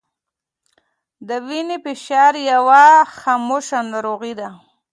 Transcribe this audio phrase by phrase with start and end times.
[1.27, 2.85] د وینې فشار یوه
[3.19, 4.49] خاموشه ناروغي ده